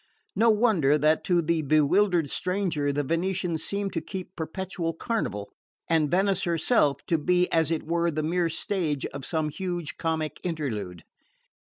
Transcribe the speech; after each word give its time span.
No 0.35 0.49
wonder 0.49 0.97
that 0.97 1.23
to 1.25 1.43
the 1.43 1.61
bewildered 1.61 2.27
stranger 2.27 2.91
the 2.91 3.03
Venetians 3.03 3.63
seemed 3.63 3.93
to 3.93 4.01
keep 4.01 4.35
perpetual 4.35 4.95
carnival 4.95 5.51
and 5.87 6.09
Venice 6.09 6.41
herself 6.41 7.05
to 7.05 7.19
be 7.19 7.47
as 7.51 7.69
it 7.69 7.83
were 7.83 8.09
the 8.09 8.23
mere 8.23 8.49
stage 8.49 9.05
of 9.05 9.27
some 9.27 9.49
huge 9.49 9.97
comic 9.97 10.39
interlude. 10.43 11.03